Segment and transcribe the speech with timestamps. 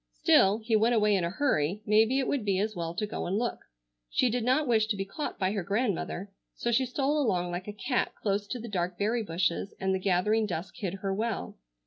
[0.13, 3.27] Still, he went away in a hurry, maybe it would be as well to go
[3.27, 3.59] and look.
[4.09, 7.67] She did not wish to be caught by her grandmother, so she stole along like
[7.67, 11.55] a cat close to the dark berry bushes, and the gathering dusk hid her well.